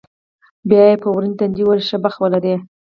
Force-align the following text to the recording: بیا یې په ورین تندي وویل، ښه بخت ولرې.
بیا 0.69 0.83
یې 0.89 0.95
په 1.01 1.07
ورین 1.13 1.33
تندي 1.39 1.61
وویل، 1.63 1.81
ښه 1.87 1.97
بخت 2.03 2.17
ولرې. 2.19 2.55